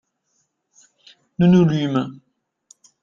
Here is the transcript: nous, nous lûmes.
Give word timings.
nous, 1.37 1.45
nous 1.45 1.63
lûmes. 1.63 2.19